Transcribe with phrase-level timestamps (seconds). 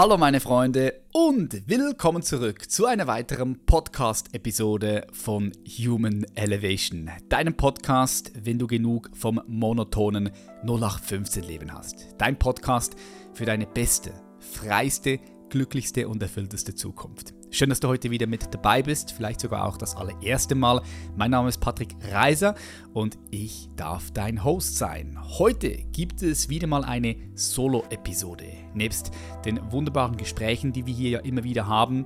[0.00, 7.10] Hallo meine Freunde und willkommen zurück zu einer weiteren Podcast-Episode von Human Elevation.
[7.28, 10.30] Deinem Podcast, wenn du genug vom monotonen
[10.64, 12.14] 0815-Leben hast.
[12.16, 12.96] Dein Podcast
[13.34, 17.34] für deine beste, freiste, glücklichste und erfüllteste Zukunft.
[17.50, 20.80] Schön, dass du heute wieder mit dabei bist, vielleicht sogar auch das allererste Mal.
[21.14, 22.54] Mein Name ist Patrick Reiser
[22.94, 25.18] und ich darf dein Host sein.
[25.38, 28.46] Heute gibt es wieder mal eine Solo-Episode.
[28.74, 29.10] Nebst
[29.44, 32.04] den wunderbaren Gesprächen, die wir hier ja immer wieder haben,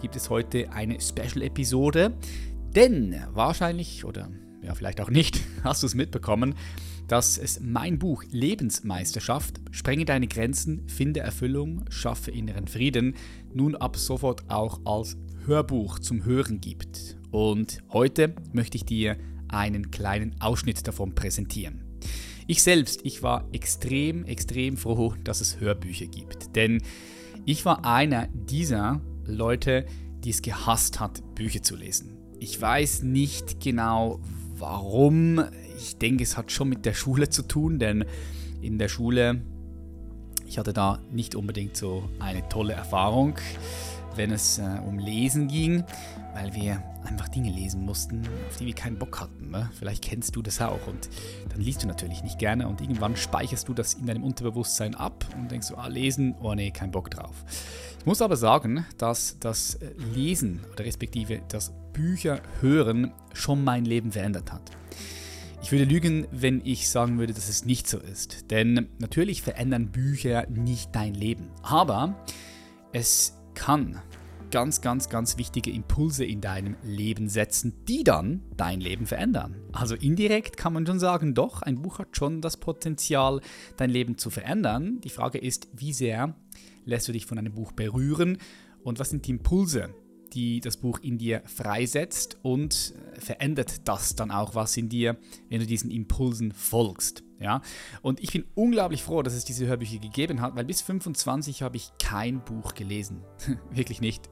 [0.00, 2.14] gibt es heute eine Special-Episode.
[2.74, 4.28] Denn wahrscheinlich oder
[4.62, 6.54] ja, vielleicht auch nicht, hast du es mitbekommen,
[7.08, 13.14] dass es mein Buch Lebensmeisterschaft, Sprenge deine Grenzen, finde Erfüllung, schaffe inneren Frieden,
[13.54, 17.16] nun ab sofort auch als Hörbuch zum Hören gibt.
[17.30, 19.16] Und heute möchte ich dir
[19.48, 21.85] einen kleinen Ausschnitt davon präsentieren.
[22.46, 26.54] Ich selbst, ich war extrem, extrem froh, dass es Hörbücher gibt.
[26.54, 26.82] Denn
[27.44, 29.86] ich war einer dieser Leute,
[30.24, 32.16] die es gehasst hat, Bücher zu lesen.
[32.38, 34.20] Ich weiß nicht genau
[34.58, 35.44] warum
[35.78, 38.04] ich denke, es hat schon mit der Schule zu tun, denn
[38.60, 39.42] in der Schule,
[40.46, 43.34] ich hatte da nicht unbedingt so eine tolle Erfahrung,
[44.14, 45.84] wenn es äh, um Lesen ging,
[46.36, 49.50] weil wir einfach Dinge lesen mussten, auf die wir keinen Bock hatten.
[49.50, 49.70] Ne?
[49.78, 51.08] Vielleicht kennst du das auch und
[51.48, 55.24] dann liest du natürlich nicht gerne und irgendwann speicherst du das in deinem Unterbewusstsein ab
[55.38, 57.42] und denkst so, ah, lesen, oh nee, kein Bock drauf.
[57.98, 59.78] Ich muss aber sagen, dass das
[60.14, 64.70] Lesen oder respektive das Bücher hören schon mein Leben verändert hat.
[65.62, 68.50] Ich würde lügen, wenn ich sagen würde, dass es nicht so ist.
[68.50, 71.48] Denn natürlich verändern Bücher nicht dein Leben.
[71.62, 72.14] Aber
[72.92, 74.02] es kann
[74.56, 79.54] ganz, ganz, ganz wichtige Impulse in deinem Leben setzen, die dann dein Leben verändern.
[79.70, 83.42] Also indirekt kann man schon sagen, doch, ein Buch hat schon das Potenzial,
[83.76, 84.98] dein Leben zu verändern.
[85.04, 86.34] Die Frage ist, wie sehr
[86.86, 88.38] lässt du dich von einem Buch berühren
[88.82, 89.94] und was sind die Impulse,
[90.36, 95.16] die das Buch in dir freisetzt und verändert das dann auch was in dir,
[95.48, 97.24] wenn du diesen Impulsen folgst.
[97.40, 97.62] Ja?
[98.02, 101.76] Und ich bin unglaublich froh, dass es diese Hörbücher gegeben hat, weil bis 25 habe
[101.76, 103.22] ich kein Buch gelesen.
[103.70, 104.28] Wirklich nicht.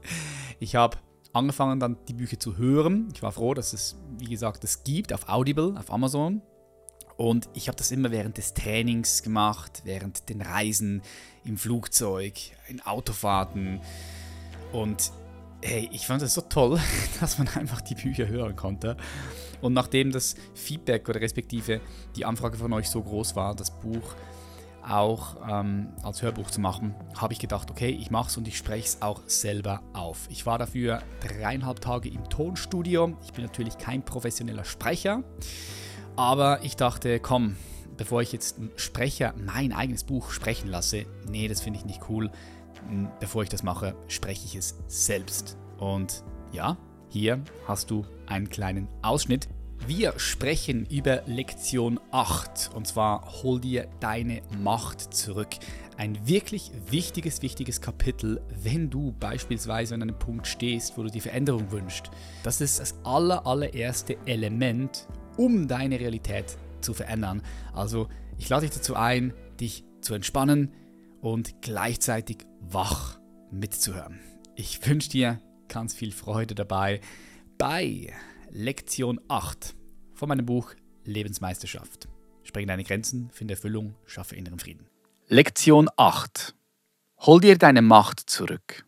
[0.59, 0.97] Ich habe
[1.33, 3.09] angefangen dann die Bücher zu hören.
[3.13, 6.43] Ich war froh, dass es, wie gesagt, es gibt auf Audible, auf Amazon.
[7.17, 11.01] Und ich habe das immer während des Trainings gemacht, während den Reisen,
[11.45, 12.33] im Flugzeug,
[12.67, 13.79] in Autofahrten.
[14.71, 15.11] Und
[15.65, 16.79] hey, ich fand es so toll,
[17.19, 18.95] dass man einfach die Bücher hören konnte.
[19.61, 21.81] Und nachdem das Feedback oder respektive
[22.15, 24.15] die Anfrage von euch so groß war, das Buch
[24.87, 28.55] auch ähm, als Hörbuch zu machen, habe ich gedacht, okay, ich mache es und ich
[28.55, 30.27] spreche es auch selber auf.
[30.29, 33.17] Ich war dafür dreieinhalb Tage im Tonstudio.
[33.23, 35.23] Ich bin natürlich kein professioneller Sprecher,
[36.15, 37.55] aber ich dachte, komm,
[37.97, 42.01] bevor ich jetzt einen Sprecher mein eigenes Buch sprechen lasse, nee, das finde ich nicht
[42.07, 42.29] cool
[43.19, 45.57] bevor ich das mache, spreche ich es selbst.
[45.77, 46.77] Und ja,
[47.09, 49.47] hier hast du einen kleinen Ausschnitt.
[49.87, 55.49] Wir sprechen über Lektion 8 und zwar hol dir deine Macht zurück.
[55.97, 61.21] Ein wirklich wichtiges, wichtiges Kapitel, wenn du beispielsweise an einem Punkt stehst, wo du die
[61.21, 62.09] Veränderung wünschst.
[62.41, 65.07] Das ist das aller, allererste Element,
[65.37, 67.43] um deine Realität zu verändern.
[67.73, 68.07] Also
[68.37, 70.71] ich lade dich dazu ein, dich zu entspannen,
[71.21, 73.19] und gleichzeitig wach
[73.51, 74.19] mitzuhören.
[74.55, 77.01] Ich wünsche dir ganz viel Freude dabei
[77.57, 78.13] bei
[78.49, 79.75] Lektion 8
[80.13, 80.73] von meinem Buch
[81.03, 82.07] Lebensmeisterschaft.
[82.43, 84.87] Spreng deine Grenzen, finde Erfüllung, schaffe inneren Frieden.
[85.27, 86.55] Lektion 8.
[87.21, 88.85] Hol dir deine Macht zurück.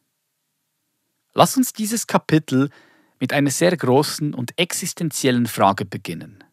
[1.33, 2.69] Lass uns dieses Kapitel
[3.19, 6.43] mit einer sehr großen und existenziellen Frage beginnen.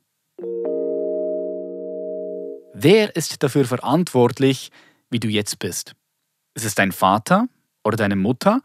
[2.75, 4.71] Wer ist dafür verantwortlich,
[5.15, 5.95] wie du jetzt bist.
[6.55, 7.47] Ist es dein Vater
[7.85, 8.63] oder deine Mutter?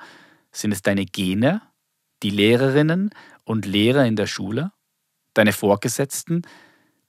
[0.51, 1.61] Sind es deine Gene,
[2.23, 3.11] die Lehrerinnen
[3.43, 4.71] und Lehrer in der Schule,
[5.35, 6.41] deine Vorgesetzten,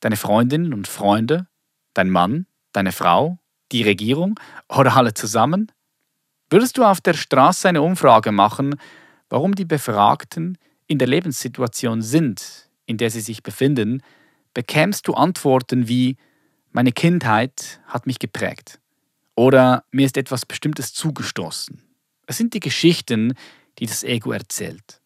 [0.00, 1.46] deine Freundinnen und Freunde,
[1.94, 3.38] dein Mann, deine Frau,
[3.72, 5.72] die Regierung oder alle zusammen?
[6.50, 8.74] Würdest du auf der Straße eine Umfrage machen,
[9.30, 14.02] warum die Befragten in der Lebenssituation sind, in der sie sich befinden,
[14.52, 16.18] bekämst du Antworten wie
[16.72, 18.80] Meine Kindheit hat mich geprägt.
[19.34, 21.82] Oder mir ist etwas Bestimmtes zugestoßen.
[22.26, 23.34] Es sind die Geschichten,
[23.78, 25.00] die das Ego erzählt.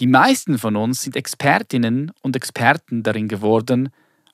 [0.00, 3.90] Die meisten von uns sind Expertinnen und Experten darin geworden,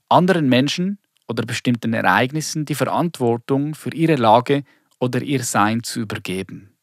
[0.08, 4.64] anderen Menschen oder bestimmten Ereignissen die Verantwortung für ihre Lage
[4.98, 6.74] oder ihr Sein zu übergeben.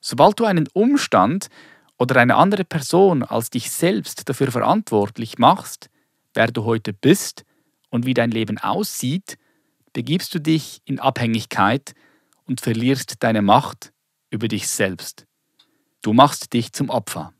[0.00, 1.48] Sobald du einen Umstand
[1.96, 5.88] oder eine andere Person als dich selbst dafür verantwortlich machst,
[6.34, 7.44] wer du heute bist
[7.88, 9.38] und wie dein Leben aussieht,
[9.94, 11.94] begibst du dich in Abhängigkeit
[12.44, 13.92] und verlierst deine Macht
[14.28, 15.24] über dich selbst.
[16.02, 17.32] Du machst dich zum Opfer.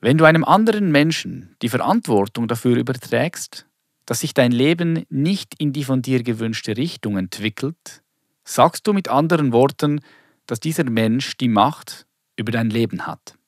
[0.00, 3.66] Wenn du einem anderen Menschen die Verantwortung dafür überträgst,
[4.04, 8.02] dass sich dein Leben nicht in die von dir gewünschte Richtung entwickelt,
[8.44, 10.00] sagst du mit anderen Worten,
[10.46, 12.06] dass dieser Mensch die Macht
[12.36, 13.38] über dein Leben hat.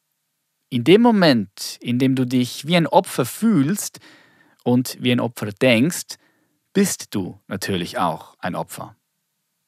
[0.70, 3.98] In dem Moment, in dem du dich wie ein Opfer fühlst
[4.62, 6.16] und wie ein Opfer denkst,
[6.75, 8.97] bist du natürlich auch ein Opfer.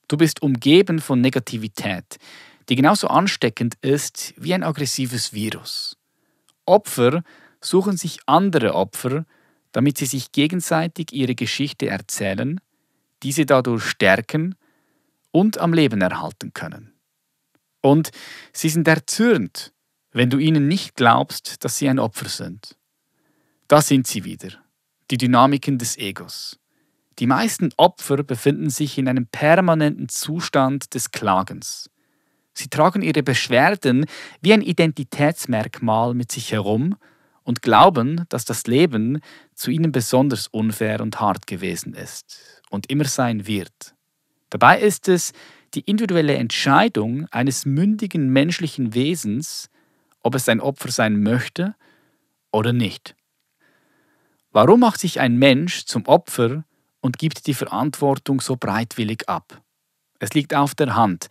[0.08, 2.18] Du bist umgeben von Negativität,
[2.68, 5.96] die genauso ansteckend ist wie ein aggressives Virus.
[6.66, 7.22] Opfer
[7.60, 9.24] suchen sich andere Opfer,
[9.72, 12.60] damit sie sich gegenseitig ihre Geschichte erzählen,
[13.22, 14.56] diese dadurch stärken
[15.30, 16.92] und am Leben erhalten können.
[17.82, 18.10] Und
[18.52, 19.72] sie sind erzürnt,
[20.10, 22.76] wenn du ihnen nicht glaubst, dass sie ein Opfer sind.
[23.68, 24.50] Da sind sie wieder,
[25.10, 26.58] die Dynamiken des Egos.
[27.18, 31.90] Die meisten Opfer befinden sich in einem permanenten Zustand des Klagens.
[32.52, 34.06] Sie tragen ihre Beschwerden
[34.40, 36.96] wie ein Identitätsmerkmal mit sich herum
[37.42, 39.20] und glauben, dass das Leben
[39.54, 43.94] zu ihnen besonders unfair und hart gewesen ist und immer sein wird.
[44.50, 45.32] Dabei ist es
[45.74, 49.70] die individuelle Entscheidung eines mündigen menschlichen Wesens,
[50.22, 51.74] ob es ein Opfer sein möchte
[52.52, 53.16] oder nicht.
[54.50, 56.64] Warum macht sich ein Mensch zum Opfer
[57.06, 59.62] und gibt die Verantwortung so breitwillig ab?
[60.18, 61.28] Es liegt auf der Hand,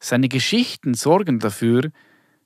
[0.00, 1.92] seine Geschichten sorgen dafür,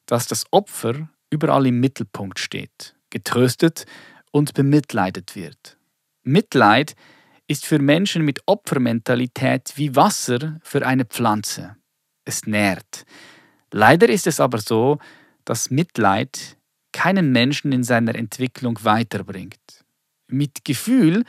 [0.05, 3.87] dass das Opfer überall im Mittelpunkt steht, getröstet
[4.31, 5.79] und bemitleidet wird.
[6.23, 6.95] Mitleid
[7.49, 11.77] ist für Menschen mit Opfermentalität wie Wasser für eine Pflanze.
[12.25, 13.07] Es nährt.
[13.73, 14.99] Leider ist es aber so,
[15.45, 16.59] dass Mitleid
[16.93, 19.85] keinen Menschen in seiner Entwicklung weiterbringt.
[20.29, 21.25] Mit Gefühl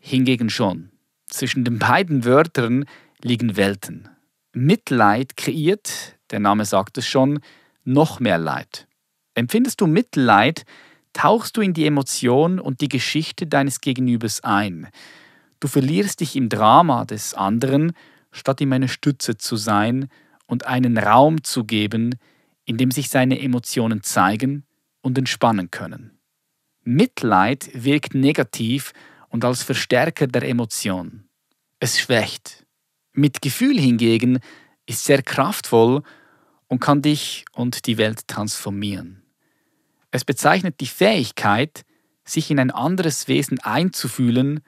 [0.00, 0.90] hingegen schon.
[1.28, 2.86] Zwischen den beiden Wörtern
[3.22, 4.08] liegen Welten.
[4.52, 7.38] Mitleid kreiert, der Name sagt es schon,
[7.84, 8.88] noch mehr Leid.
[9.34, 10.64] Empfindest du Mitleid,
[11.12, 14.88] tauchst du in die Emotion und die Geschichte deines Gegenübers ein.
[15.60, 17.92] Du verlierst dich im Drama des anderen,
[18.32, 20.08] statt ihm eine Stütze zu sein
[20.46, 22.16] und einen Raum zu geben,
[22.64, 24.64] in dem sich seine Emotionen zeigen
[25.00, 26.18] und entspannen können.
[26.82, 28.92] Mitleid wirkt negativ
[29.30, 31.28] und als Verstärker der Emotion.
[31.78, 32.66] Es schwächt,
[33.12, 34.40] mit Gefühl hingegen
[34.86, 36.02] ist sehr kraftvoll
[36.68, 39.22] und kann dich und die Welt transformieren.
[40.10, 41.82] Es bezeichnet die Fähigkeit,
[42.24, 44.60] sich in ein anderes Wesen einzufühlen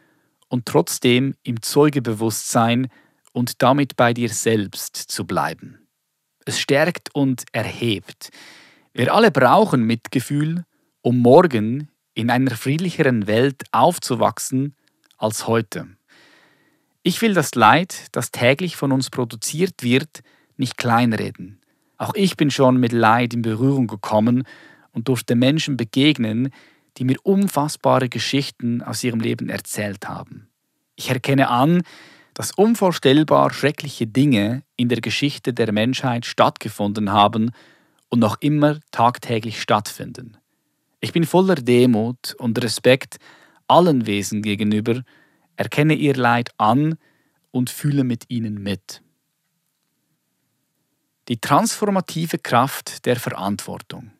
[0.48, 2.88] und trotzdem im Zeugebewusstsein
[3.32, 5.86] und damit bei dir selbst zu bleiben.
[6.44, 8.30] Es stärkt und erhebt.
[8.92, 10.64] Wir alle brauchen Mitgefühl,
[11.00, 14.74] um morgen in einer friedlicheren Welt aufzuwachsen
[15.16, 15.86] als heute.
[17.02, 20.22] Ich will das Leid, das täglich von uns produziert wird,
[20.56, 21.60] nicht kleinreden.
[21.96, 24.44] Auch ich bin schon mit Leid in Berührung gekommen
[24.92, 26.50] und durfte Menschen begegnen,
[26.98, 30.48] die mir unfassbare Geschichten aus ihrem Leben erzählt haben.
[30.96, 31.82] Ich erkenne an,
[32.34, 37.52] dass unvorstellbar schreckliche Dinge in der Geschichte der Menschheit stattgefunden haben
[38.08, 40.36] und noch immer tagtäglich stattfinden.
[41.04, 43.16] Ich bin voller Demut und Respekt
[43.66, 45.02] allen Wesen gegenüber,
[45.56, 46.94] erkenne ihr Leid an
[47.50, 49.02] und fühle mit ihnen mit.
[51.26, 54.12] Die transformative Kraft der Verantwortung.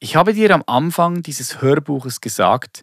[0.00, 2.82] Ich habe dir am Anfang dieses Hörbuches gesagt,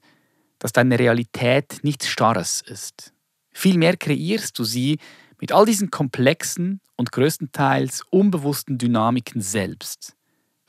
[0.58, 3.14] dass deine Realität nichts Starres ist.
[3.52, 4.98] Vielmehr kreierst du sie
[5.42, 10.16] mit all diesen komplexen und größtenteils unbewussten Dynamiken selbst.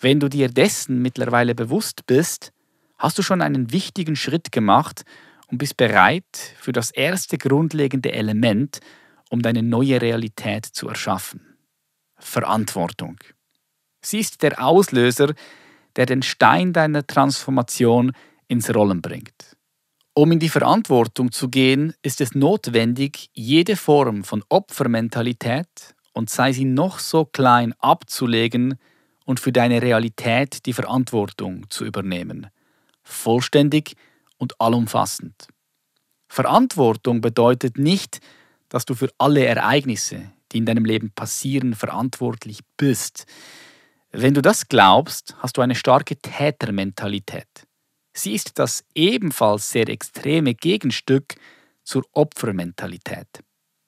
[0.02, 2.52] Wenn du dir dessen mittlerweile bewusst bist,
[2.98, 5.04] hast du schon einen wichtigen Schritt gemacht,
[5.52, 8.80] und bist bereit für das erste grundlegende Element,
[9.28, 11.58] um deine neue Realität zu erschaffen.
[12.16, 13.18] Verantwortung.
[14.00, 15.34] Sie ist der Auslöser,
[15.94, 18.12] der den Stein deiner Transformation
[18.48, 19.58] ins Rollen bringt.
[20.14, 25.68] Um in die Verantwortung zu gehen, ist es notwendig, jede Form von Opfermentalität,
[26.14, 28.78] und sei sie noch so klein, abzulegen
[29.32, 32.48] und für deine Realität die Verantwortung zu übernehmen.
[33.02, 33.94] Vollständig
[34.36, 35.46] und allumfassend.
[36.28, 38.20] Verantwortung bedeutet nicht,
[38.68, 43.24] dass du für alle Ereignisse, die in deinem Leben passieren, verantwortlich bist.
[44.10, 47.48] Wenn du das glaubst, hast du eine starke Tätermentalität.
[48.12, 51.36] Sie ist das ebenfalls sehr extreme Gegenstück
[51.84, 53.28] zur Opfermentalität.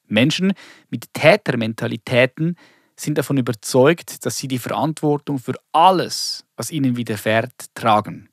[0.07, 0.53] Menschen
[0.89, 2.57] mit Tätermentalitäten
[2.95, 8.29] sind davon überzeugt, dass sie die Verantwortung für alles, was ihnen widerfährt, tragen.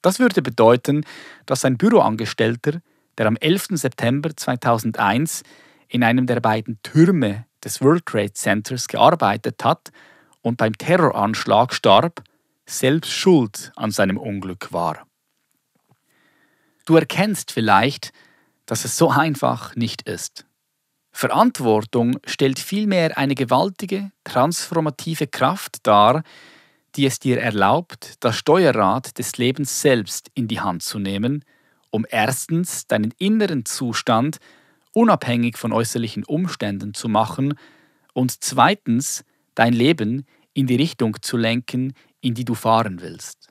[0.00, 1.04] Das würde bedeuten,
[1.46, 2.80] dass ein Büroangestellter,
[3.18, 3.68] der am 11.
[3.72, 5.42] September 2001
[5.88, 9.92] in einem der beiden Türme des World Trade Centers gearbeitet hat
[10.40, 12.24] und beim Terroranschlag starb,
[12.66, 15.06] selbst schuld an seinem Unglück war.
[16.84, 18.12] Du erkennst vielleicht,
[18.66, 20.46] dass es so einfach nicht ist.
[21.12, 26.22] Verantwortung stellt vielmehr eine gewaltige, transformative Kraft dar,
[26.96, 31.44] die es dir erlaubt, das Steuerrad des Lebens selbst in die Hand zu nehmen,
[31.90, 34.38] um erstens deinen inneren Zustand
[34.94, 37.54] unabhängig von äußerlichen Umständen zu machen
[38.14, 43.48] und zweitens dein Leben in die Richtung zu lenken, in die du fahren willst.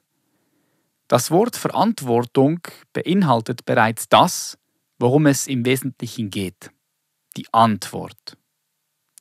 [1.08, 2.60] Das Wort Verantwortung
[2.94, 4.58] beinhaltet bereits das,
[5.00, 6.72] worum es im Wesentlichen geht,
[7.38, 8.38] die Antwort.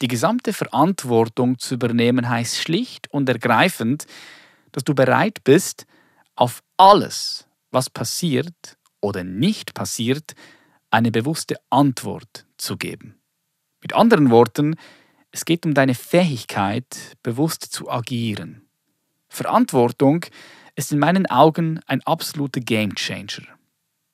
[0.02, 4.06] Die gesamte Verantwortung zu übernehmen heißt schlicht und ergreifend,
[4.72, 5.86] dass du bereit bist,
[6.36, 10.32] auf alles, was passiert oder nicht passiert,
[10.90, 13.20] eine bewusste Antwort zu geben.
[13.82, 14.76] Mit anderen Worten,
[15.30, 18.68] es geht um deine Fähigkeit, bewusst zu agieren.
[19.28, 20.24] Verantwortung
[20.74, 23.46] ist in meinen Augen ein absoluter Gamechanger.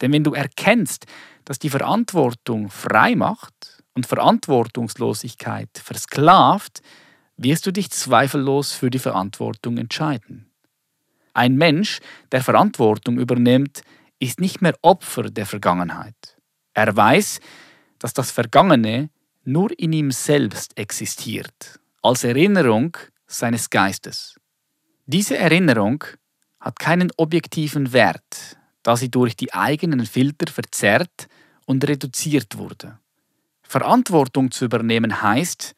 [0.00, 1.06] Denn wenn du erkennst,
[1.44, 6.82] dass die Verantwortung frei macht und Verantwortungslosigkeit versklavt,
[7.38, 10.50] wirst du dich zweifellos für die Verantwortung entscheiden.
[11.32, 12.00] Ein Mensch,
[12.30, 13.80] der Verantwortung übernimmt,
[14.18, 16.36] ist nicht mehr Opfer der Vergangenheit.
[16.74, 17.40] Er weiß,
[17.98, 19.10] dass das Vergangene
[19.44, 24.36] nur in ihm selbst existiert, als Erinnerung seines Geistes.
[25.06, 26.04] Diese Erinnerung
[26.60, 31.28] hat keinen objektiven Wert, da sie durch die eigenen Filter verzerrt
[31.64, 32.98] und reduziert wurde.
[33.68, 35.74] Verantwortung zu übernehmen heißt,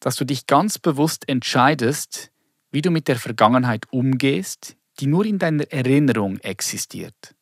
[0.00, 2.30] dass du dich ganz bewusst entscheidest,
[2.70, 7.34] wie du mit der Vergangenheit umgehst, die nur in deiner Erinnerung existiert,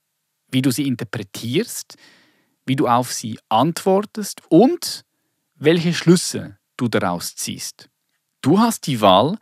[0.50, 1.96] wie du sie interpretierst,
[2.66, 5.04] wie du auf sie antwortest und
[5.54, 7.88] welche Schlüsse du daraus ziehst.
[8.42, 9.38] Du hast die Wahl,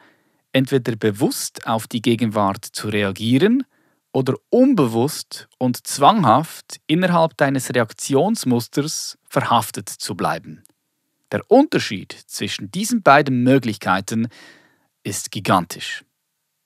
[0.52, 3.64] entweder bewusst auf die Gegenwart zu reagieren
[4.12, 10.62] oder unbewusst und zwanghaft innerhalb deines Reaktionsmusters verhaftet zu bleiben.
[11.30, 14.28] Der Unterschied zwischen diesen beiden Möglichkeiten
[15.02, 16.04] ist gigantisch.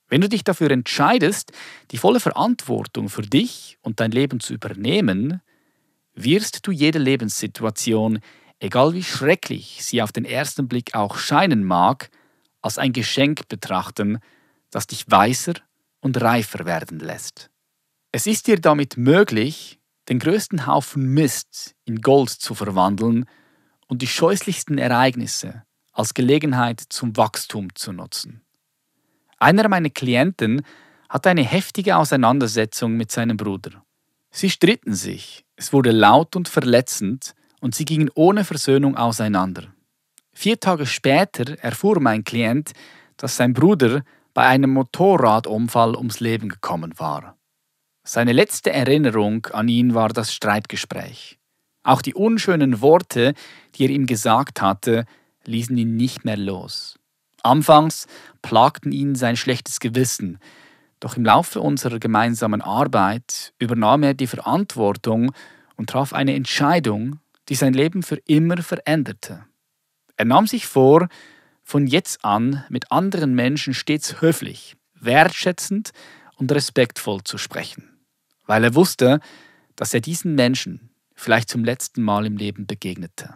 [0.09, 1.53] Wenn du dich dafür entscheidest,
[1.91, 5.41] die volle Verantwortung für dich und dein Leben zu übernehmen,
[6.15, 8.21] wirst du jede Lebenssituation,
[8.59, 12.11] egal wie schrecklich sie auf den ersten Blick auch scheinen mag,
[12.63, 14.19] als ein Geschenk betrachten,
[14.71, 15.55] das dich weiser
[16.01, 17.51] und reifer werden lässt.
[18.13, 23.27] Es ist dir damit möglich, den größten Haufen Mist in Gold zu verwandeln
[23.89, 28.43] und die scheußlichsten Ereignisse als Gelegenheit zum Wachstum zu nutzen.
[29.39, 30.63] Einer meiner Klienten
[31.09, 33.85] hatte eine heftige Auseinandersetzung mit seinem Bruder.
[34.31, 39.75] Sie stritten sich, es wurde laut und verletzend und sie gingen ohne Versöhnung auseinander.
[40.33, 42.73] Vier Tage später erfuhr mein Klient,
[43.17, 44.03] dass sein Bruder
[44.37, 47.39] bei einem Motorradunfall ums Leben gekommen war.
[48.05, 51.39] Seine letzte Erinnerung an ihn war das Streitgespräch.
[51.85, 53.33] Auch die unschönen Worte,
[53.75, 55.07] die er ihm gesagt hatte,
[55.47, 56.99] ließen ihn nicht mehr los.
[57.43, 58.09] Anfangs
[58.43, 60.39] plagten ihn sein schlechtes Gewissen,
[61.01, 65.33] doch im Laufe unserer gemeinsamen Arbeit übernahm er die Verantwortung
[65.77, 69.47] und traf eine Entscheidung, die sein Leben für immer veränderte.
[70.19, 71.09] Er nahm sich vor,
[71.67, 75.91] von jetzt an mit anderen Menschen stets höflich, wertschätzend
[76.37, 77.99] und respektvoll zu sprechen,
[78.47, 79.19] weil er wusste,
[79.75, 83.35] dass er diesen Menschen vielleicht zum letzten Mal im Leben begegnete.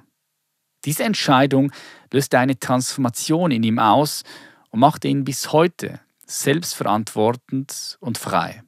[0.84, 1.72] Diese Entscheidung
[2.12, 4.22] löste eine Transformation in ihm aus
[4.70, 8.62] und machte ihn bis heute selbstverantwortend und frei.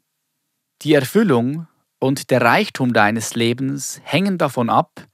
[0.83, 1.69] Die Erfüllung
[2.00, 5.07] und der Reichtum deines Lebens hängen davon ab,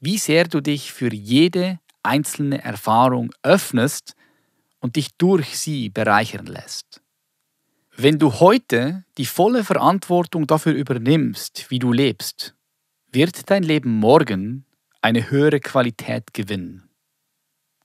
[0.00, 4.14] wie sehr du dich für jede einzelne Erfahrung öffnest
[4.80, 7.02] und dich durch sie bereichern lässt.
[7.96, 12.54] Wenn du heute die volle Verantwortung dafür übernimmst, wie du lebst,
[13.12, 14.66] wird dein Leben morgen
[15.00, 16.88] eine höhere Qualität gewinnen.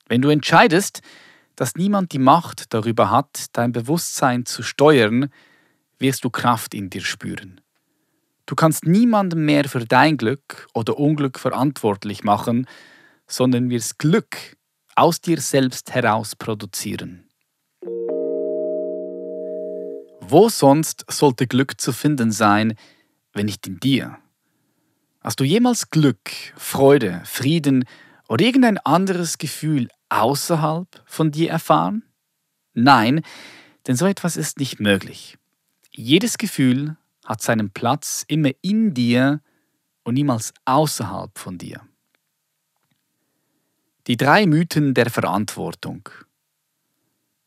[0.08, 1.02] Wenn du entscheidest,
[1.56, 5.32] dass niemand die Macht darüber hat, dein Bewusstsein zu steuern,
[6.00, 7.62] wirst du Kraft in dir spüren.
[8.46, 12.66] Du kannst niemanden mehr für dein Glück oder Unglück verantwortlich machen,
[13.30, 14.58] sondern wirst Glück
[14.96, 17.30] aus dir selbst heraus produzieren.
[20.22, 22.76] Wo sonst sollte Glück zu finden sein,
[23.34, 24.18] wenn nicht in dir?
[25.22, 27.86] Hast du jemals Glück, Freude, Frieden
[28.28, 32.04] oder irgendein anderes Gefühl außerhalb von dir erfahren?
[32.74, 33.22] Nein,
[33.88, 35.38] denn so etwas ist nicht möglich.
[35.92, 39.42] Jedes Gefühl hat seinen Platz immer in dir
[40.04, 41.89] und niemals außerhalb von dir.
[44.10, 46.10] Die drei Mythen der Verantwortung.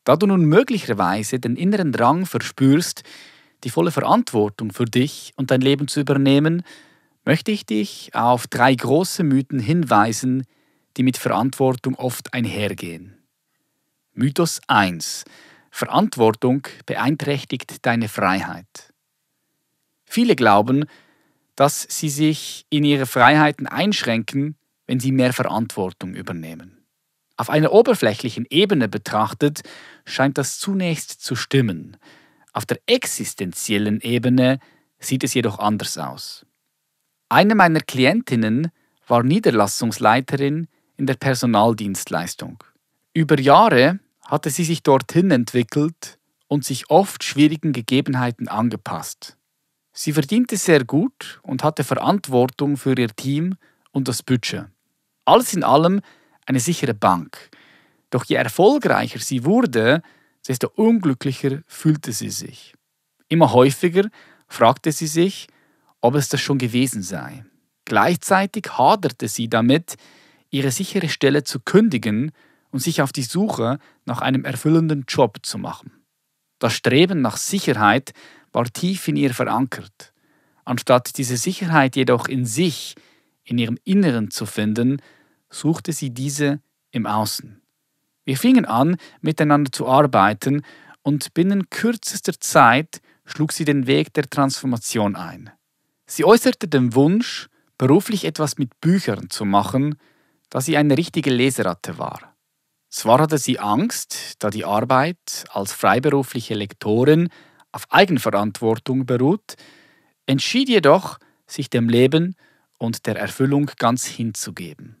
[0.05, 3.03] Da du nun möglicherweise den inneren Drang verspürst,
[3.65, 6.63] die volle Verantwortung für dich und dein Leben zu übernehmen,
[7.25, 10.45] möchte ich dich auf drei große Mythen hinweisen,
[10.95, 13.17] die mit Verantwortung oft einhergehen.
[14.13, 15.25] Mythos 1.
[15.69, 18.93] Verantwortung beeinträchtigt deine Freiheit.
[20.05, 20.85] Viele glauben,
[21.57, 24.55] dass sie sich in ihre Freiheiten einschränken,
[24.87, 26.85] wenn sie mehr Verantwortung übernehmen.
[27.35, 29.61] Auf einer oberflächlichen Ebene betrachtet
[30.05, 31.97] scheint das zunächst zu stimmen.
[32.51, 34.59] Auf der existenziellen Ebene
[34.99, 36.45] sieht es jedoch anders aus.
[37.29, 38.69] Eine meiner Klientinnen
[39.07, 42.63] war Niederlassungsleiterin in der Personaldienstleistung.
[43.13, 49.37] Über Jahre hatte sie sich dorthin entwickelt und sich oft schwierigen Gegebenheiten angepasst.
[49.91, 53.55] Sie verdiente sehr gut und hatte Verantwortung für ihr Team
[53.93, 54.65] und das Budget.
[55.23, 56.01] Alles in allem
[56.45, 57.49] eine sichere Bank.
[58.09, 60.01] Doch je erfolgreicher sie wurde,
[60.45, 62.73] desto unglücklicher fühlte sie sich.
[63.29, 64.09] Immer häufiger
[64.49, 65.47] fragte sie sich,
[66.01, 67.45] ob es das schon gewesen sei.
[67.85, 69.95] Gleichzeitig haderte sie damit,
[70.49, 72.31] ihre sichere Stelle zu kündigen
[72.71, 75.91] und sich auf die Suche nach einem erfüllenden Job zu machen.
[76.59, 78.13] Das Streben nach Sicherheit
[78.51, 80.13] war tief in ihr verankert.
[80.65, 82.95] Anstatt diese Sicherheit jedoch in sich,
[83.43, 85.01] in ihrem Inneren zu finden,
[85.49, 87.61] suchte sie diese im Außen.
[88.25, 90.63] Wir fingen an, miteinander zu arbeiten
[91.01, 95.51] und binnen kürzester Zeit schlug sie den Weg der Transformation ein.
[96.05, 97.47] Sie äußerte den Wunsch,
[97.77, 99.95] beruflich etwas mit Büchern zu machen,
[100.49, 102.35] da sie eine richtige Leseratte war.
[102.89, 107.29] Zwar hatte sie Angst, da die Arbeit als freiberufliche Lektorin
[107.71, 109.55] auf Eigenverantwortung beruht,
[110.27, 112.35] entschied jedoch, sich dem Leben
[112.77, 114.97] und der Erfüllung ganz hinzugeben.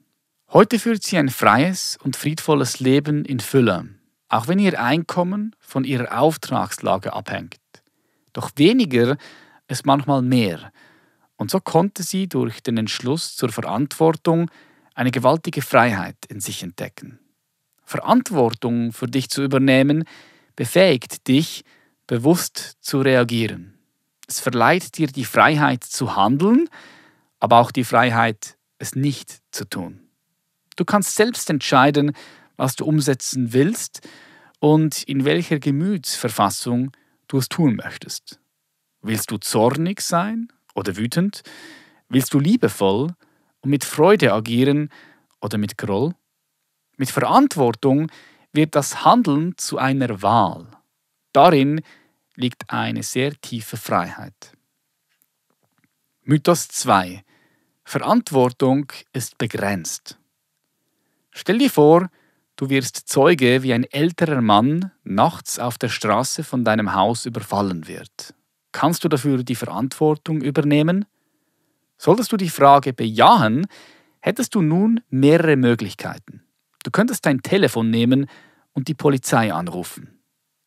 [0.51, 3.89] Heute führt sie ein freies und friedvolles Leben in Fülle,
[4.29, 7.57] auch wenn ihr Einkommen von ihrer Auftragslage abhängt.
[8.33, 9.17] Doch weniger
[9.67, 10.71] ist manchmal mehr,
[11.37, 14.49] und so konnte sie durch den Entschluss zur Verantwortung
[14.93, 17.19] eine gewaltige Freiheit in sich entdecken.
[17.83, 20.05] Verantwortung für dich zu übernehmen
[20.55, 21.63] befähigt dich,
[22.07, 23.73] bewusst zu reagieren.
[24.27, 26.69] Es verleiht dir die Freiheit zu handeln,
[27.43, 29.99] aber auch die Freiheit, es nicht zu tun.
[30.77, 32.13] Du kannst selbst entscheiden,
[32.55, 33.99] was du umsetzen willst
[34.61, 36.91] und in welcher Gemütsverfassung
[37.27, 38.39] du es tun möchtest.
[39.01, 41.43] Willst du zornig sein oder wütend?
[42.07, 43.13] Willst du liebevoll
[43.59, 44.87] und mit Freude agieren
[45.41, 46.15] oder mit Groll?
[46.95, 48.09] Mit Verantwortung
[48.53, 50.65] wird das Handeln zu einer Wahl.
[51.33, 51.81] Darin
[52.35, 54.53] liegt eine sehr tiefe Freiheit.
[56.23, 57.21] Mythos 2.
[57.85, 60.17] Verantwortung ist begrenzt.
[61.31, 62.09] Stell dir vor,
[62.55, 67.87] du wirst Zeuge, wie ein älterer Mann nachts auf der Straße von deinem Haus überfallen
[67.87, 68.33] wird.
[68.71, 71.05] Kannst du dafür die Verantwortung übernehmen?
[71.97, 73.67] Solltest du die Frage bejahen,
[74.19, 76.41] hättest du nun mehrere Möglichkeiten.
[76.83, 78.27] Du könntest dein Telefon nehmen
[78.73, 80.19] und die Polizei anrufen.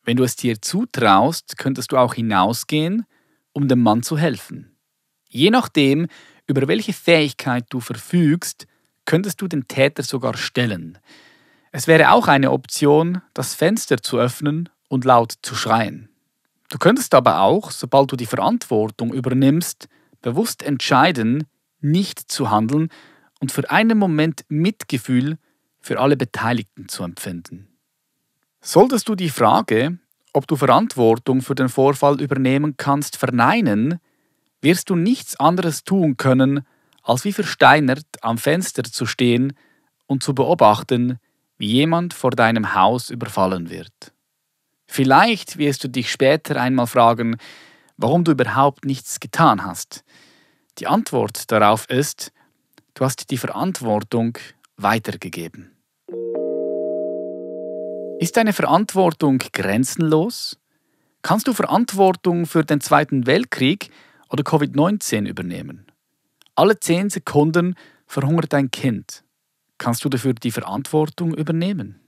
[0.03, 3.05] Wenn du es dir zutraust, könntest du auch hinausgehen,
[3.51, 4.77] um dem Mann zu helfen.
[5.27, 6.07] Je nachdem,
[6.47, 8.67] über welche Fähigkeit du verfügst,
[9.05, 10.97] könntest du den Täter sogar stellen.
[11.71, 16.09] Es wäre auch eine Option, das Fenster zu öffnen und laut zu schreien.
[16.69, 19.87] Du könntest aber auch, sobald du die Verantwortung übernimmst,
[20.21, 21.45] bewusst entscheiden,
[21.79, 22.89] nicht zu handeln
[23.39, 25.37] und für einen Moment Mitgefühl
[25.79, 27.67] für alle Beteiligten zu empfinden.
[28.61, 29.99] Solltest du die Frage,
[30.33, 33.99] ob du Verantwortung für den Vorfall übernehmen kannst, verneinen,
[34.67, 36.65] wirst du nichts anderes tun können,
[37.01, 39.53] als wie versteinert am Fenster zu stehen
[40.07, 41.19] und zu beobachten,
[41.57, 44.13] wie jemand vor deinem Haus überfallen wird.
[44.85, 47.37] Vielleicht wirst du dich später einmal fragen,
[47.95, 50.03] warum du überhaupt nichts getan hast.
[50.79, 52.33] Die Antwort darauf ist,
[52.93, 54.37] du hast die Verantwortung
[54.75, 55.71] weitergegeben.
[58.19, 60.59] Ist deine Verantwortung grenzenlos?
[61.21, 63.91] Kannst du Verantwortung für den Zweiten Weltkrieg
[64.29, 65.87] oder Covid-19 übernehmen?
[66.55, 67.75] Alle zehn Sekunden
[68.07, 69.23] verhungert dein Kind.
[69.77, 71.99] Kannst du dafür die Verantwortung übernehmen?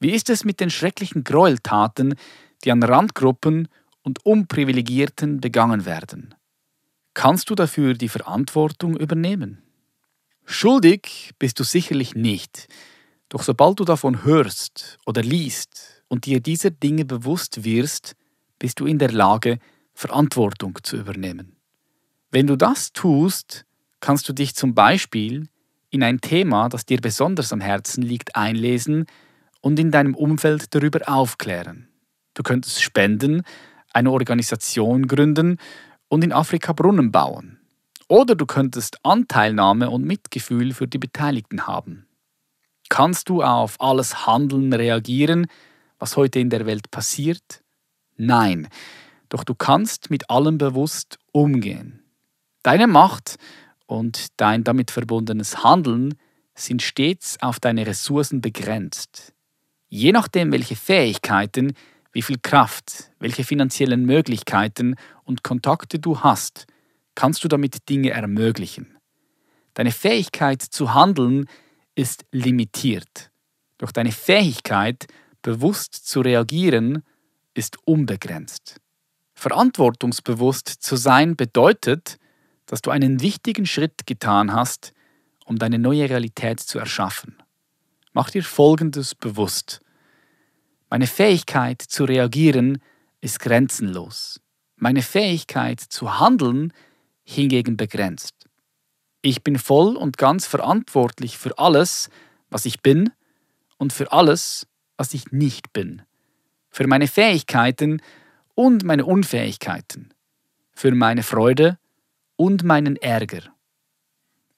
[0.00, 2.14] Wie ist es mit den schrecklichen Gräueltaten,
[2.64, 3.68] die an Randgruppen
[4.02, 6.34] und Unprivilegierten begangen werden?
[7.14, 9.62] Kannst du dafür die Verantwortung übernehmen?
[10.44, 12.68] Schuldig bist du sicherlich nicht,
[13.28, 18.14] doch sobald du davon hörst oder liest und dir dieser Dinge bewusst wirst,
[18.58, 19.58] bist du in der Lage,
[19.98, 21.56] Verantwortung zu übernehmen.
[22.30, 23.64] Wenn du das tust,
[23.98, 25.48] kannst du dich zum Beispiel
[25.90, 29.06] in ein Thema, das dir besonders am Herzen liegt, einlesen
[29.60, 31.88] und in deinem Umfeld darüber aufklären.
[32.34, 33.42] Du könntest spenden,
[33.92, 35.58] eine Organisation gründen
[36.06, 37.58] und in Afrika Brunnen bauen.
[38.06, 42.06] Oder du könntest Anteilnahme und Mitgefühl für die Beteiligten haben.
[42.88, 45.48] Kannst du auf alles Handeln reagieren,
[45.98, 47.64] was heute in der Welt passiert?
[48.16, 48.68] Nein,
[49.28, 52.02] doch du kannst mit allem bewusst umgehen.
[52.62, 53.36] Deine Macht
[53.86, 56.14] und dein damit verbundenes Handeln
[56.54, 59.32] sind stets auf deine Ressourcen begrenzt.
[59.88, 61.74] Je nachdem, welche Fähigkeiten,
[62.12, 66.66] wie viel Kraft, welche finanziellen Möglichkeiten und Kontakte du hast,
[67.14, 68.98] kannst du damit Dinge ermöglichen.
[69.74, 71.46] Deine Fähigkeit zu handeln
[71.94, 73.30] ist limitiert.
[73.78, 75.06] Doch deine Fähigkeit,
[75.42, 77.02] bewusst zu reagieren,
[77.54, 78.80] ist unbegrenzt.
[79.38, 82.18] Verantwortungsbewusst zu sein bedeutet,
[82.66, 84.92] dass du einen wichtigen Schritt getan hast,
[85.44, 87.36] um deine neue Realität zu erschaffen.
[88.12, 89.80] Mach dir Folgendes bewusst.
[90.90, 92.82] Meine Fähigkeit zu reagieren
[93.20, 94.40] ist grenzenlos.
[94.74, 96.72] Meine Fähigkeit zu handeln
[97.22, 98.34] hingegen begrenzt.
[99.22, 102.10] Ich bin voll und ganz verantwortlich für alles,
[102.50, 103.12] was ich bin
[103.76, 106.02] und für alles, was ich nicht bin.
[106.70, 108.02] Für meine Fähigkeiten
[108.58, 110.12] und meine Unfähigkeiten.
[110.72, 111.78] Für meine Freude
[112.34, 113.42] und meinen Ärger.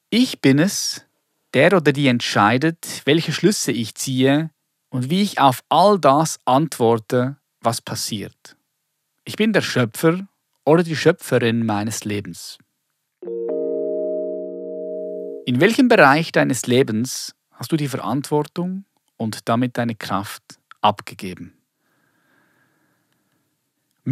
[0.09, 1.05] Ich bin es,
[1.53, 4.49] der oder die entscheidet, welche Schlüsse ich ziehe
[4.89, 8.57] und wie ich auf all das antworte, was passiert.
[9.27, 10.27] Ich bin der Schöpfer
[10.65, 12.57] oder die Schöpferin meines Lebens.
[15.45, 18.87] In welchem Bereich deines Lebens hast du die Verantwortung
[19.19, 21.60] und damit deine Kraft abgegeben?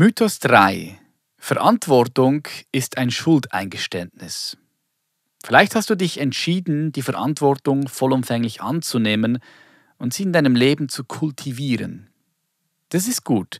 [0.00, 0.96] Mythos 3.
[1.38, 4.56] Verantwortung ist ein Schuldeingeständnis.
[5.42, 9.40] Vielleicht hast du dich entschieden, die Verantwortung vollumfänglich anzunehmen
[9.98, 12.10] und sie in deinem Leben zu kultivieren.
[12.90, 13.58] Das ist gut.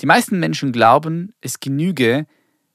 [0.00, 2.26] Die meisten Menschen glauben, es genüge,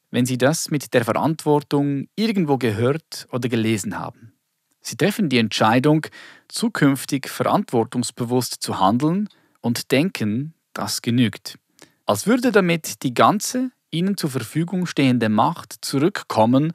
[0.09, 4.31] wenn sie das mit der Verantwortung irgendwo gehört oder gelesen haben.
[4.79, 6.07] Sie treffen die Entscheidung,
[6.47, 9.27] zukünftig verantwortungsbewusst zu handeln
[9.59, 11.59] und denken, das genügt.
[12.05, 16.73] Als würde damit die ganze ihnen zur Verfügung stehende Macht zurückkommen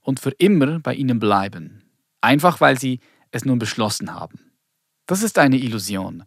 [0.00, 1.84] und für immer bei ihnen bleiben.
[2.20, 4.52] Einfach weil sie es nun beschlossen haben.
[5.06, 6.24] Das ist eine Illusion.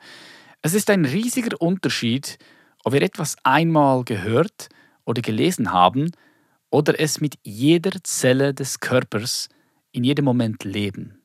[0.61, 2.37] Es ist ein riesiger Unterschied,
[2.83, 4.69] ob wir etwas einmal gehört
[5.05, 6.11] oder gelesen haben
[6.69, 9.49] oder es mit jeder Zelle des Körpers
[9.91, 11.19] in jedem Moment leben.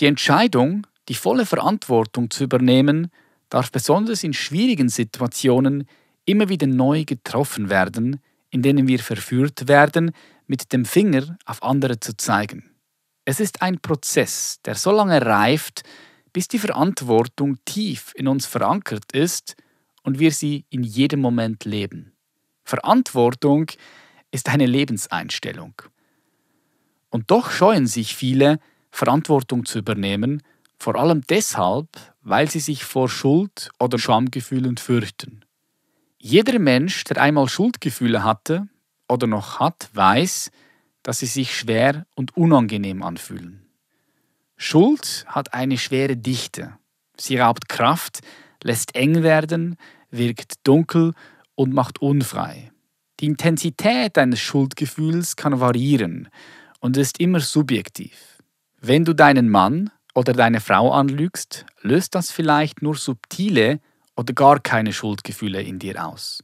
[0.00, 3.10] Die Entscheidung, die volle Verantwortung zu übernehmen,
[3.48, 5.86] darf besonders in schwierigen Situationen
[6.24, 10.12] immer wieder neu getroffen werden, in denen wir verführt werden,
[10.46, 12.70] mit dem Finger auf andere zu zeigen.
[13.24, 15.82] Es ist ein Prozess, der so lange reift,
[16.32, 19.56] bis die Verantwortung tief in uns verankert ist
[20.02, 22.12] und wir sie in jedem Moment leben.
[22.64, 23.66] Verantwortung
[24.30, 25.74] ist eine Lebenseinstellung.
[27.08, 28.58] Und doch scheuen sich viele,
[28.90, 30.42] Verantwortung zu übernehmen,
[30.78, 31.88] vor allem deshalb,
[32.20, 35.43] weil sie sich vor Schuld oder Schamgefühlen fürchten.
[36.26, 38.66] Jeder Mensch, der einmal Schuldgefühle hatte
[39.10, 40.50] oder noch hat, weiß,
[41.02, 43.66] dass sie sich schwer und unangenehm anfühlen.
[44.56, 46.78] Schuld hat eine schwere Dichte.
[47.18, 48.20] Sie raubt Kraft,
[48.62, 49.76] lässt eng werden,
[50.10, 51.12] wirkt dunkel
[51.56, 52.72] und macht unfrei.
[53.20, 56.30] Die Intensität eines Schuldgefühls kann variieren
[56.80, 58.38] und ist immer subjektiv.
[58.80, 63.78] Wenn du deinen Mann oder deine Frau anlügst, löst das vielleicht nur subtile
[64.16, 66.42] oder gar keine Schuldgefühle in dir aus.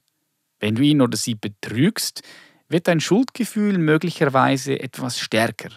[0.58, 2.22] Wenn du ihn oder sie betrügst,
[2.68, 5.70] wird dein Schuldgefühl möglicherweise etwas stärker.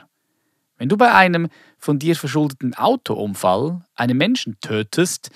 [0.77, 5.29] Wenn du bei einem von dir verschuldeten Autounfall einen Menschen tötest,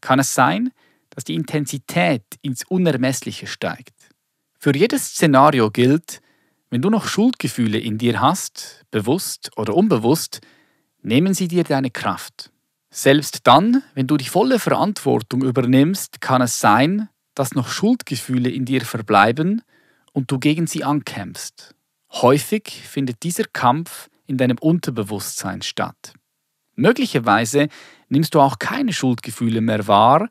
[0.00, 0.70] kann es sein,
[1.10, 3.94] dass die Intensität ins Unermessliche steigt.
[4.58, 6.20] Für jedes Szenario gilt,
[6.70, 10.40] wenn du noch Schuldgefühle in dir hast, bewusst oder unbewusst,
[11.02, 12.50] nehmen sie dir deine Kraft.
[12.96, 18.66] Selbst dann, wenn du die volle Verantwortung übernimmst, kann es sein, dass noch Schuldgefühle in
[18.66, 19.62] dir verbleiben
[20.12, 21.74] und du gegen sie ankämpfst.
[22.12, 26.14] Häufig findet dieser Kampf in deinem Unterbewusstsein statt.
[26.76, 27.66] Möglicherweise
[28.10, 30.28] nimmst du auch keine Schuldgefühle mehr wahr,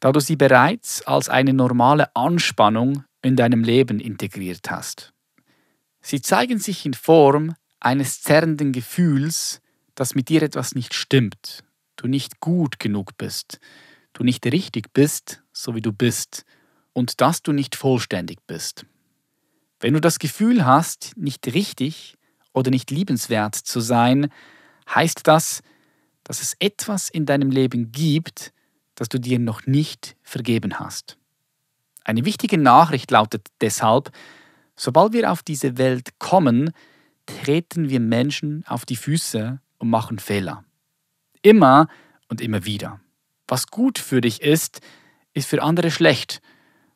[0.00, 5.12] da du sie bereits als eine normale Anspannung in deinem Leben integriert hast.
[6.00, 9.60] Sie zeigen sich in Form eines zerrenden Gefühls,
[9.94, 11.62] dass mit dir etwas nicht stimmt,
[12.00, 13.60] du nicht gut genug bist,
[14.14, 16.44] du nicht richtig bist, so wie du bist,
[16.92, 18.86] und dass du nicht vollständig bist.
[19.80, 22.16] Wenn du das Gefühl hast, nicht richtig
[22.52, 24.30] oder nicht liebenswert zu sein,
[24.88, 25.62] heißt das,
[26.24, 28.52] dass es etwas in deinem Leben gibt,
[28.94, 31.16] das du dir noch nicht vergeben hast.
[32.04, 34.10] Eine wichtige Nachricht lautet deshalb,
[34.74, 36.72] sobald wir auf diese Welt kommen,
[37.26, 40.64] treten wir Menschen auf die Füße und machen Fehler.
[41.42, 41.88] Immer
[42.28, 43.00] und immer wieder.
[43.48, 44.80] Was gut für dich ist,
[45.32, 46.40] ist für andere schlecht.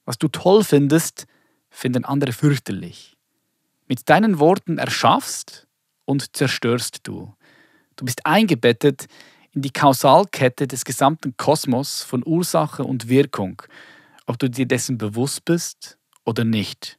[0.05, 1.27] Was du toll findest,
[1.71, 3.17] finden andere fürchterlich.
[3.89, 5.67] Mit deinen Worten erschaffst
[6.05, 7.35] und zerstörst du.
[7.97, 9.07] Du bist eingebettet
[9.53, 13.63] in die Kausalkette des gesamten Kosmos von Ursache und Wirkung,
[14.27, 16.99] ob du dir dessen bewusst bist oder nicht.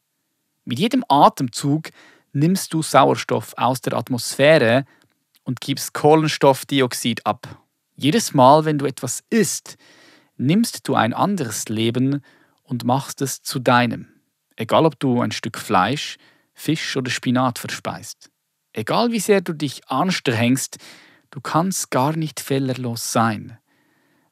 [0.63, 1.89] Mit jedem Atemzug
[2.33, 4.85] nimmst du Sauerstoff aus der Atmosphäre
[5.45, 7.61] und gibst Kohlenstoffdioxid ab.
[7.95, 9.77] Jedes Mal, wenn du etwas isst,
[10.35, 12.21] nimmst du ein anderes Leben
[12.63, 14.09] und machst es zu deinem.
[14.57, 16.17] Egal ob du ein Stück Fleisch,
[16.53, 18.31] Fisch oder Spinat verspeist.
[18.73, 20.77] Egal wie sehr du dich anstrengst,
[21.31, 23.57] du kannst gar nicht fehlerlos sein.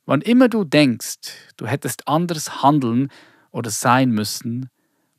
[0.05, 3.09] Wann immer du denkst, du hättest anders handeln
[3.51, 4.69] oder sein müssen,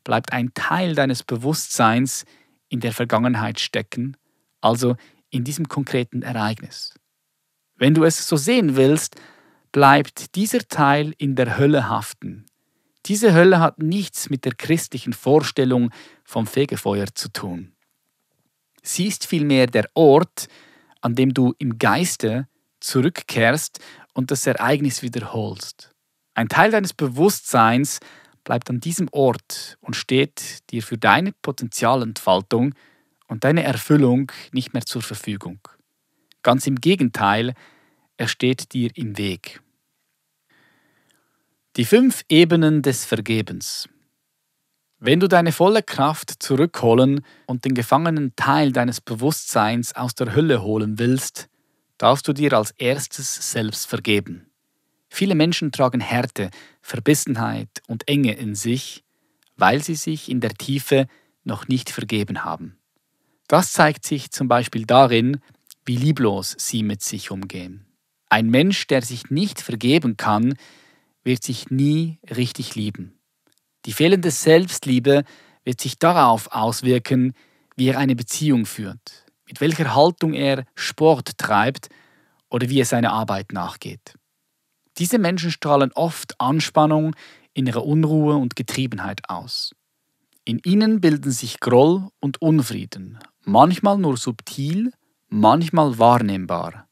[0.03, 2.25] bleibt ein Teil deines Bewusstseins
[2.69, 4.17] in der Vergangenheit stecken,
[4.61, 4.97] also
[5.35, 6.95] in diesem konkreten Ereignis.
[7.77, 9.17] Wenn du es so sehen willst,
[9.73, 12.47] bleibt dieser Teil in der Hölle haften.
[13.07, 15.91] Diese Hölle hat nichts mit der christlichen Vorstellung
[16.23, 17.73] vom Fegefeuer zu tun.
[18.83, 20.47] Sie ist vielmehr der Ort,
[21.01, 22.49] an dem du im Geiste
[22.81, 23.81] zurückkehrst
[24.13, 25.91] und das Ereignis wiederholst.
[26.35, 27.99] Ein Teil deines Bewusstseins
[28.45, 32.75] bleibt an diesem Ort und steht dir für deine Potenzialentfaltung
[33.35, 35.59] und deine Erfüllung nicht mehr zur Verfügung.
[36.45, 37.55] Ganz im Gegenteil,
[38.17, 39.61] er steht dir im Weg.
[41.75, 43.89] Die fünf Ebenen des Vergebens.
[45.01, 50.63] Wenn du deine volle Kraft zurückholen und den gefangenen Teil deines Bewusstseins aus der Hölle
[50.63, 51.49] holen willst,
[51.99, 54.47] darfst du dir als erstes selbst vergeben.
[55.09, 56.51] Viele Menschen tragen Härte,
[56.83, 59.03] Verbissenheit und Enge in sich,
[59.57, 61.09] weil sie sich in der Tiefe
[61.43, 62.79] noch nicht vergeben haben.
[63.49, 65.41] Das zeigt sich zum Beispiel darin,
[65.85, 67.87] wie lieblos sie mit sich umgehen.
[68.31, 70.55] Ein Mensch, der sich nicht vergeben kann,
[71.23, 73.19] wird sich nie richtig lieben.
[73.85, 75.25] Die fehlende Selbstliebe
[75.65, 77.35] wird sich darauf auswirken,
[77.77, 81.89] wie er eine Beziehung führt, mit welcher Haltung er Sport treibt
[82.49, 84.15] oder wie er seiner Arbeit nachgeht.
[84.99, 87.15] Diese Menschen strahlen oft Anspannung,
[87.53, 89.75] innere Unruhe und Getriebenheit aus.
[90.47, 94.93] In ihnen bilden sich Groll und Unfrieden, manchmal nur subtil,
[95.29, 96.87] manchmal wahrnehmbar.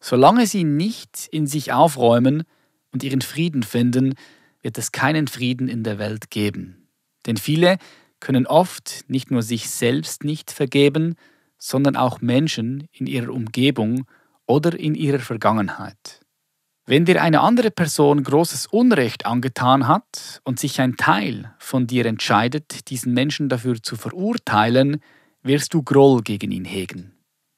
[0.00, 2.44] Solange sie nicht in sich aufräumen
[2.90, 4.14] und ihren Frieden finden,
[4.62, 6.88] wird es keinen Frieden in der Welt geben.
[7.26, 7.76] Denn viele
[8.18, 11.16] können oft nicht nur sich selbst nicht vergeben,
[11.58, 14.06] sondern auch Menschen in ihrer Umgebung
[14.46, 16.20] oder in ihrer Vergangenheit.
[16.90, 22.04] Wenn dir eine andere Person großes Unrecht angetan hat und sich ein Teil von dir
[22.04, 25.00] entscheidet, diesen Menschen dafür zu verurteilen,
[25.44, 27.12] wirst du Groll gegen ihn hegen.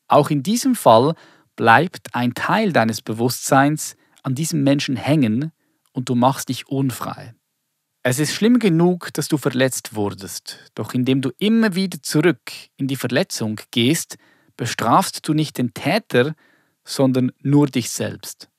[0.06, 1.14] Auch in diesem Fall
[1.56, 5.50] bleibt ein Teil deines Bewusstseins an diesem Menschen hängen
[5.92, 7.34] und du machst dich unfrei.
[8.02, 12.86] Es ist schlimm genug, dass du verletzt wurdest, doch indem du immer wieder zurück in
[12.86, 14.18] die Verletzung gehst,
[14.58, 16.34] bestrafst du nicht den Täter,
[16.84, 18.51] sondern nur dich selbst.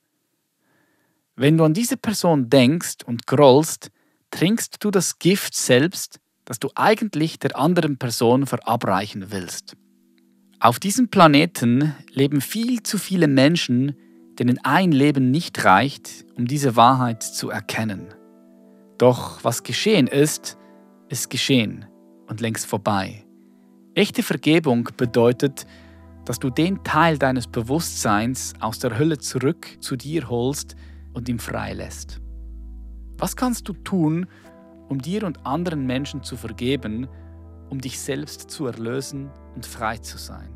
[1.36, 3.90] Wenn du an diese Person denkst und grollst,
[4.30, 9.76] trinkst du das Gift selbst, das du eigentlich der anderen Person verabreichen willst.
[10.60, 13.96] Auf diesem Planeten leben viel zu viele Menschen,
[14.38, 18.14] denen ein Leben nicht reicht, um diese Wahrheit zu erkennen.
[18.96, 20.56] Doch was geschehen ist,
[21.08, 21.86] ist geschehen
[22.28, 23.24] und längst vorbei.
[23.94, 25.66] Echte Vergebung bedeutet,
[26.24, 30.76] dass du den Teil deines Bewusstseins aus der Hölle zurück zu dir holst
[31.14, 32.20] und ihm freilässt.
[33.16, 34.26] Was kannst du tun,
[34.88, 37.08] um dir und anderen Menschen zu vergeben,
[37.70, 40.50] um dich selbst zu erlösen und frei zu sein?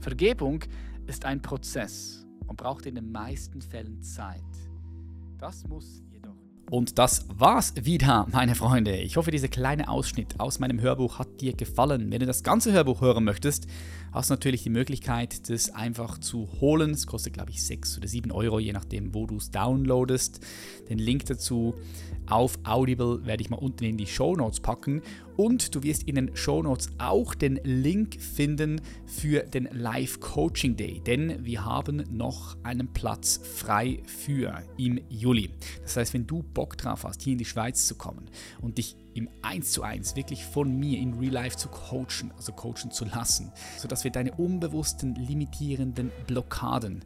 [0.00, 0.64] Vergebung
[1.06, 4.42] ist ein Prozess und braucht in den meisten Fällen Zeit.
[5.38, 6.36] Das muss jedoch.
[6.70, 8.96] Und das war's wieder, meine Freunde.
[8.96, 12.10] Ich hoffe, dieser kleine Ausschnitt aus meinem Hörbuch hat dir gefallen.
[12.10, 13.66] Wenn du das ganze Hörbuch hören möchtest,
[14.12, 16.90] hast du natürlich die Möglichkeit, das einfach zu holen.
[16.90, 20.40] Es kostet, glaube ich, 6 oder 7 Euro, je nachdem, wo du es downloadest.
[20.88, 21.74] Den Link dazu
[22.26, 25.02] auf Audible werde ich mal unten in die Show Notes packen.
[25.36, 30.76] Und du wirst in den Show Notes auch den Link finden für den Live Coaching
[30.76, 35.50] Day, denn wir haben noch einen Platz frei für im Juli.
[35.82, 38.28] Das heißt, wenn du Bock drauf hast, hier in die Schweiz zu kommen
[38.60, 42.52] und dich im 1 zu 1 wirklich von mir in Real Life zu coachen, also
[42.52, 47.04] coachen zu lassen, sodass wir deine unbewussten limitierenden Blockaden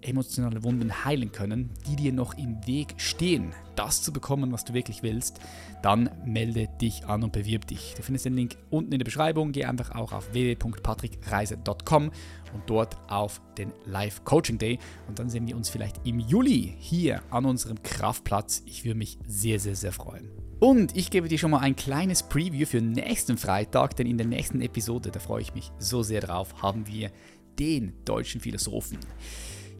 [0.00, 4.74] emotionale Wunden heilen können, die dir noch im Weg stehen, das zu bekommen, was du
[4.74, 5.40] wirklich willst,
[5.82, 7.94] dann melde dich an und bewirb dich.
[7.96, 9.52] Du findest den Link unten in der Beschreibung.
[9.52, 12.10] Geh einfach auch auf www.patrickreise.com
[12.54, 14.78] und dort auf den Live Coaching Day.
[15.06, 18.62] Und dann sehen wir uns vielleicht im Juli hier an unserem Kraftplatz.
[18.66, 20.37] Ich würde mich sehr, sehr, sehr freuen.
[20.60, 24.26] Und ich gebe dir schon mal ein kleines Preview für nächsten Freitag, denn in der
[24.26, 27.12] nächsten Episode, da freue ich mich so sehr drauf, haben wir
[27.58, 28.98] den deutschen Philosophen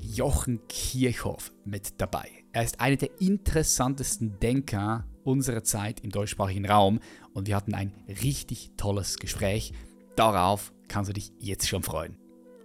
[0.01, 2.29] Jochen Kirchhoff mit dabei.
[2.53, 7.01] Er ist einer der interessantesten Denker unserer Zeit im deutschsprachigen Raum
[7.35, 9.73] und wir hatten ein richtig tolles Gespräch.
[10.15, 12.17] Darauf kannst du dich jetzt schon freuen.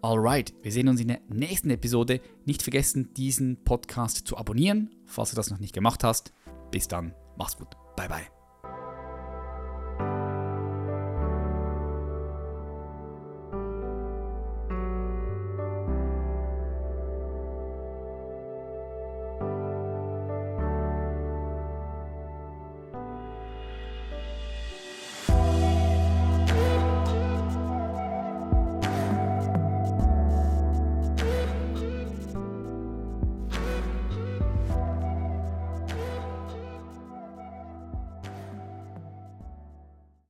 [0.03, 2.21] Alright, wir sehen uns in der nächsten Episode.
[2.45, 6.31] Nicht vergessen, diesen Podcast zu abonnieren, falls du das noch nicht gemacht hast.
[6.71, 7.82] Bis dann, mach's gut.
[7.95, 8.42] 拜拜。